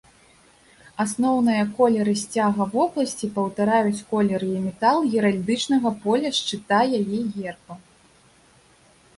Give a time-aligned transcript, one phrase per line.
[1.03, 7.75] Асноўныя колеры сцяга вобласці паўтараюць колеры і метал геральдычнага поля шчыта яе герба.